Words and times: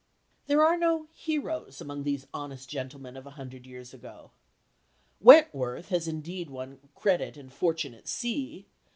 There 0.47 0.63
are 0.63 0.77
no 0.77 1.09
"heroes" 1.13 1.79
among 1.79 2.01
these 2.01 2.25
honest 2.33 2.67
gentlemen 2.67 3.15
of 3.15 3.27
a 3.27 3.37
hundred 3.37 3.67
years 3.67 3.93
ago. 3.93 4.31
Wentworth 5.19 5.89
has 5.89 6.07
indeed 6.07 6.49
won 6.49 6.79
credit 6.95 7.37
and 7.37 7.53
fortune 7.53 7.93
at 7.93 8.07
sea. 8.07 8.65